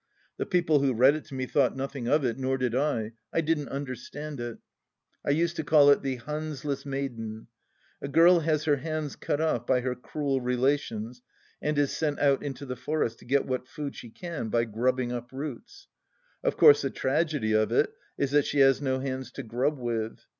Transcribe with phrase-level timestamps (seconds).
[0.37, 3.41] The people who read it to me thought nothing of it, nor did I; I
[3.41, 4.57] didn't understand it.
[5.23, 7.45] I used to call it the Hanseless Maiden.
[8.01, 11.21] A girl has her hands cut off by her cruel relations
[11.61, 15.11] and is sent out into the forest to get what food she can by grubbing
[15.11, 15.87] up roots.
[16.43, 20.21] Of course the tragedy of it is that she has no hands to grub with.